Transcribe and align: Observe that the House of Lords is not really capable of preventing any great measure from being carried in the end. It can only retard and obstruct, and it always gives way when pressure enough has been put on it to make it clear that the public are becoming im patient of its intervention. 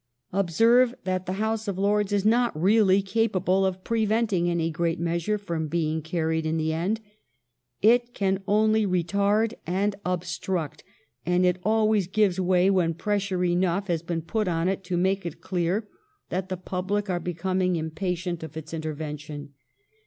Observe 0.33 0.95
that 1.03 1.27
the 1.27 1.33
House 1.33 1.67
of 1.67 1.77
Lords 1.77 2.11
is 2.11 2.25
not 2.25 2.59
really 2.59 3.03
capable 3.03 3.63
of 3.63 3.83
preventing 3.83 4.49
any 4.49 4.71
great 4.71 4.99
measure 4.99 5.37
from 5.37 5.67
being 5.67 6.01
carried 6.01 6.43
in 6.43 6.57
the 6.57 6.73
end. 6.73 7.01
It 7.83 8.15
can 8.15 8.41
only 8.47 8.83
retard 8.87 9.53
and 9.67 9.95
obstruct, 10.03 10.83
and 11.23 11.45
it 11.45 11.59
always 11.63 12.07
gives 12.07 12.39
way 12.39 12.67
when 12.71 12.95
pressure 12.95 13.43
enough 13.43 13.89
has 13.89 14.01
been 14.01 14.23
put 14.23 14.47
on 14.47 14.67
it 14.67 14.83
to 14.85 14.97
make 14.97 15.23
it 15.23 15.39
clear 15.39 15.87
that 16.29 16.49
the 16.49 16.57
public 16.57 17.07
are 17.07 17.19
becoming 17.19 17.75
im 17.75 17.91
patient 17.91 18.41
of 18.41 18.57
its 18.57 18.73
intervention. 18.73 19.53